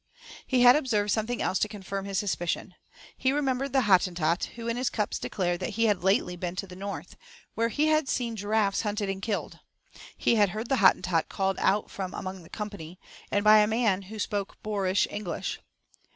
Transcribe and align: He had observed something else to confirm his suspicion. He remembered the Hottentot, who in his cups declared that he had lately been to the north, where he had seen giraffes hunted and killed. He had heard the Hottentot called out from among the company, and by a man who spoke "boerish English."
He 0.47 0.61
had 0.63 0.75
observed 0.75 1.11
something 1.11 1.43
else 1.43 1.59
to 1.59 1.67
confirm 1.67 2.05
his 2.05 2.17
suspicion. 2.17 2.73
He 3.15 3.31
remembered 3.31 3.71
the 3.71 3.81
Hottentot, 3.83 4.45
who 4.55 4.67
in 4.67 4.75
his 4.75 4.89
cups 4.89 5.19
declared 5.19 5.59
that 5.59 5.75
he 5.77 5.85
had 5.85 6.03
lately 6.03 6.35
been 6.35 6.55
to 6.55 6.65
the 6.65 6.75
north, 6.75 7.15
where 7.53 7.69
he 7.69 7.85
had 7.89 8.09
seen 8.09 8.35
giraffes 8.35 8.81
hunted 8.81 9.09
and 9.11 9.21
killed. 9.21 9.59
He 10.17 10.37
had 10.37 10.49
heard 10.49 10.69
the 10.69 10.77
Hottentot 10.77 11.29
called 11.29 11.59
out 11.59 11.91
from 11.91 12.15
among 12.15 12.41
the 12.41 12.49
company, 12.49 12.99
and 13.29 13.43
by 13.43 13.59
a 13.59 13.67
man 13.67 14.01
who 14.09 14.17
spoke 14.17 14.57
"boerish 14.63 15.05
English." 15.11 15.59